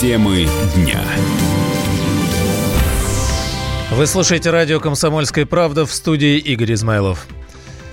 [0.00, 1.02] Темы дня.
[3.90, 7.26] Вы слушаете радио «Комсомольская правда» в студии Игорь Измайлов.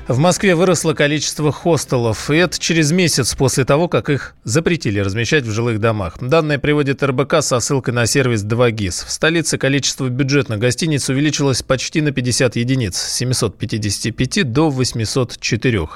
[0.08, 5.46] В Москве выросло количество хостелов, и это через месяц после того, как их запретили размещать
[5.46, 6.20] в жилых домах.
[6.22, 9.08] Данные приводит РБК со ссылкой на сервис 2GIS.
[9.08, 15.80] В столице количество бюджетных гостиниц увеличилось почти на 50 единиц, с 755 до 804.
[15.80, 15.90] В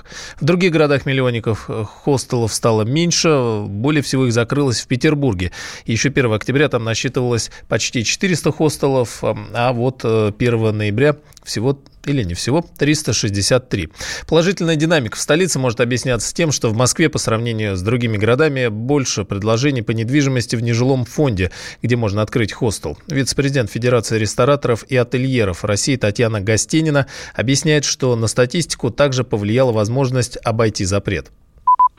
[0.44, 1.70] других городах-миллионников
[2.04, 5.52] хостелов стало меньше, более всего их закрылось в Петербурге.
[5.86, 12.24] Еще 1 октября там насчитывалось почти 400 хостелов, а вот 1 э, ноября всего или
[12.24, 13.90] не всего 363.
[14.28, 18.68] Положительная динамика в столице может объясняться тем, что в Москве по сравнению с другими городами
[18.68, 21.52] больше предложений по недвижимости в нежилом фонде,
[21.84, 22.98] где можно открыть хостел.
[23.08, 30.38] Вице-президент Федерации рестораторов и ательеров России Татьяна Гостенина объясняет, что на статистику также повлияла возможность
[30.44, 31.32] обойти запрет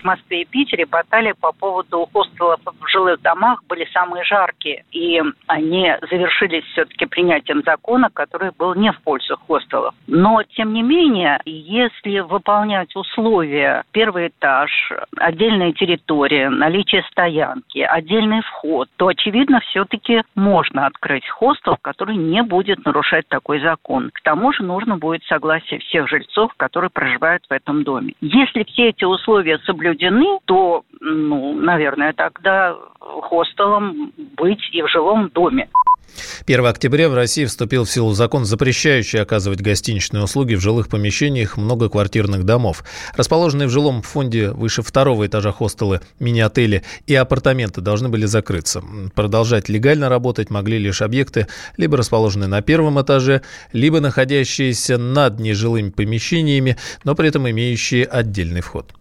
[0.01, 4.85] в Москве и Питере баталии по поводу хостелов в жилых домах были самые жаркие.
[4.93, 9.95] И они завершились все-таки принятием закона, который был не в пользу хостелов.
[10.07, 14.71] Но, тем не менее, если выполнять условия, первый этаж,
[15.17, 22.85] отдельная территория, наличие стоянки, отдельный вход, то, очевидно, все-таки можно открыть хостел, который не будет
[22.85, 24.11] нарушать такой закон.
[24.13, 28.15] К тому же нужно будет согласие всех жильцов, которые проживают в этом доме.
[28.21, 35.31] Если все эти условия соблюдаются, соблюдены, то, ну, наверное, тогда хостелом быть и в жилом
[35.31, 35.69] доме.
[36.45, 41.57] 1 октября в России вступил в силу закон, запрещающий оказывать гостиничные услуги в жилых помещениях
[41.57, 42.83] многоквартирных домов.
[43.15, 48.83] Расположенные в жилом фонде выше второго этажа хостелы, мини-отели и апартаменты должны были закрыться.
[49.15, 53.43] Продолжать легально работать могли лишь объекты, либо расположенные на первом этаже,
[53.73, 58.95] либо находящиеся над нежилыми помещениями, но при этом имеющие отдельный вход.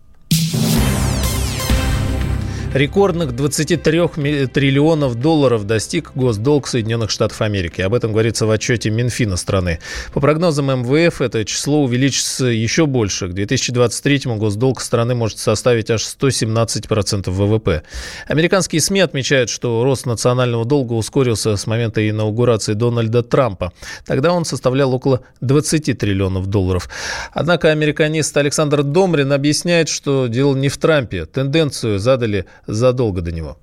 [2.73, 7.81] Рекордных 23 триллионов долларов достиг госдолг Соединенных Штатов Америки.
[7.81, 9.79] Об этом говорится в отчете Минфина страны.
[10.13, 13.27] По прогнозам МВФ, это число увеличится еще больше.
[13.27, 17.81] К 2023 госдолг страны может составить аж 117% ВВП.
[18.27, 23.73] Американские СМИ отмечают, что рост национального долга ускорился с момента инаугурации Дональда Трампа.
[24.05, 26.87] Тогда он составлял около 20 триллионов долларов.
[27.33, 31.25] Однако американист Александр Домрин объясняет, что дело не в Трампе.
[31.25, 33.57] Тенденцию задали задолго до него?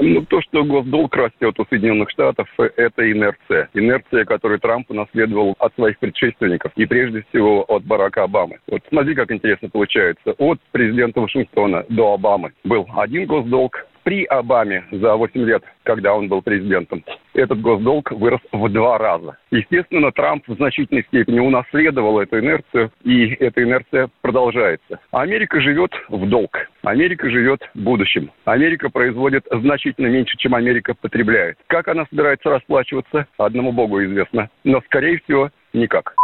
[0.00, 3.68] Ну, то, что госдолг растет у Соединенных Штатов, это инерция.
[3.74, 8.58] Инерция, которую Трамп унаследовал от своих предшественников, и прежде всего от Барака Обамы.
[8.66, 10.34] Вот смотри, как интересно получается.
[10.36, 16.28] От президента Вашингтона до Обамы был один госдолг, при Обаме за 8 лет, когда он
[16.28, 17.04] был президентом,
[17.38, 19.36] этот госдолг вырос в два раза.
[19.50, 24.98] Естественно, Трамп в значительной степени унаследовал эту инерцию, и эта инерция продолжается.
[25.12, 26.68] Америка живет в долг.
[26.82, 28.30] Америка живет будущим.
[28.44, 31.56] Америка производит значительно меньше, чем Америка потребляет.
[31.66, 34.48] Как она собирается расплачиваться, одному богу известно.
[34.64, 36.14] Но, скорее всего, никак.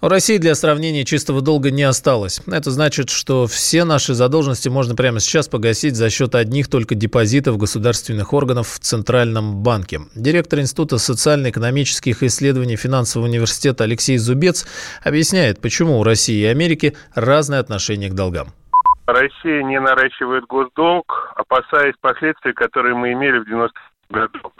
[0.00, 2.40] У России для сравнения чистого долга не осталось.
[2.46, 7.58] Это значит, что все наши задолженности можно прямо сейчас погасить за счет одних только депозитов
[7.58, 10.02] государственных органов в Центральном банке.
[10.14, 14.66] Директор Института социально-экономических исследований финансового университета Алексей Зубец
[15.02, 18.52] объясняет, почему у России и Америки разное отношение к долгам.
[19.06, 23.74] Россия не наращивает госдолг, опасаясь последствий, которые мы имели в 90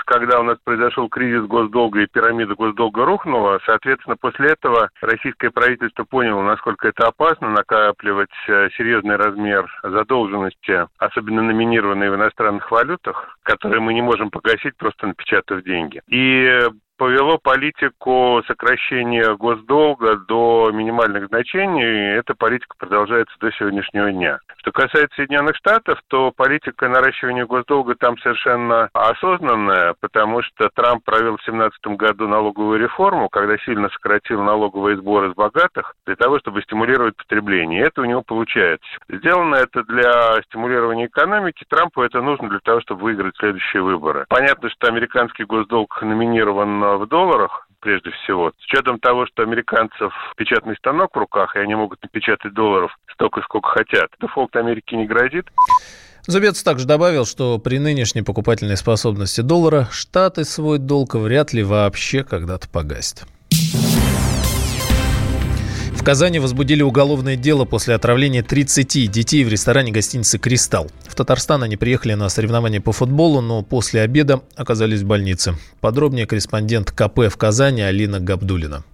[0.05, 6.05] когда у нас произошел кризис госдолга и пирамида госдолга рухнула, соответственно, после этого российское правительство
[6.05, 13.81] поняло, насколько это опасно, накапливать э, серьезный размер задолженности, особенно номинированные в иностранных валютах, которые
[13.81, 16.01] мы не можем погасить, просто напечатав деньги.
[16.09, 16.61] И
[16.99, 24.39] повело политику сокращения госдолга до минимальных значений, и эта политика продолжается до сегодняшнего дня.
[24.59, 31.37] Что касается Соединенных Штатов, то политика наращивания госдолга там совершенно осознанная, потому что Трамп провел
[31.37, 36.63] в 2017 году налоговую реформу, когда сильно сократил налоговые сборы с богатых для того, чтобы
[36.63, 37.81] стимулировать потребление.
[37.81, 38.89] И это у него получается.
[39.09, 41.65] Сделано это для стимулирования экономики.
[41.69, 44.27] Трампу это нужно для того, чтобы выиграть следующие выборы.
[44.29, 48.53] Понятно, что американский госдолг номинирован в долларах, прежде всего.
[48.59, 53.43] С учетом того, что американцев печатный станок в руках, и они могут напечатать долларов столько,
[53.43, 55.47] сколько хотят, дефолт Америки не грозит.
[56.27, 62.23] Зубец также добавил, что при нынешней покупательной способности доллара Штаты свой долг вряд ли вообще
[62.23, 63.27] когда-то погасят.
[66.09, 70.91] Казани возбудили уголовное дело после отравления 30 детей в ресторане гостиницы «Кристалл».
[71.07, 75.57] В Татарстан они приехали на соревнования по футболу, но после обеда оказались в больнице.
[75.83, 78.85] Подробнее корреспондент КП в Казани Алина Габдулина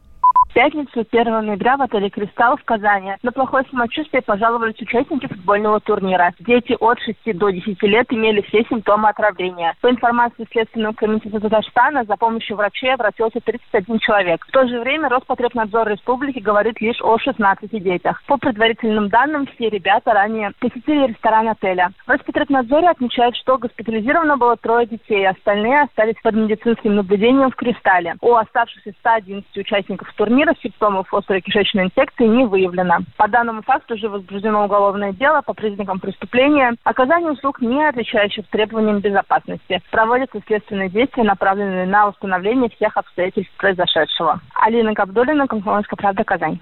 [0.55, 6.33] пятницу, 1 ноября в отеле «Кристалл» в Казани на плохое самочувствие пожаловались участники футбольного турнира.
[6.39, 9.75] Дети от 6 до 10 лет имели все симптомы отравления.
[9.81, 14.47] По информации Следственного комитета Татарстана, за помощью врачей обратился 31 человек.
[14.47, 18.23] В то же время Роспотребнадзор Республики говорит лишь о 16 детях.
[18.29, 21.91] По предварительным данным, все ребята ранее посетили ресторан отеля.
[22.07, 28.15] В Роспотребнадзоре отмечают, что госпитализировано было трое детей, остальные остались под медицинским наблюдением в «Кристалле».
[28.21, 32.99] У оставшихся 111 участников турнира мира симптомов острой кишечной инфекции не выявлено.
[33.17, 39.01] По данному факту уже возбуждено уголовное дело по признакам преступления оказание услуг, не отвечающих требованиям
[39.01, 39.81] безопасности.
[39.91, 44.41] Проводятся следственные действия, направленные на установление всех обстоятельств произошедшего.
[44.55, 46.61] Алина Габдулина, Комсомольская правда, Казань.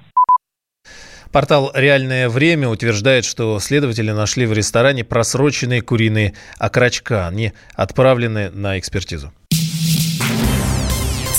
[1.33, 7.27] Портал «Реальное время» утверждает, что следователи нашли в ресторане просроченные куриные окорочка.
[7.27, 9.33] Они отправлены на экспертизу.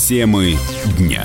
[0.08, 0.56] Темы
[0.98, 1.24] дня.